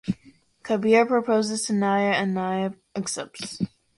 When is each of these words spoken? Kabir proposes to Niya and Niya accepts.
Kabir 0.63 1.05
proposes 1.05 1.67
to 1.67 1.73
Niya 1.73 2.13
and 2.15 2.35
Niya 2.35 2.75
accepts. 2.95 3.59